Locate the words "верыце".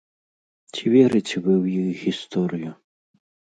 0.93-1.35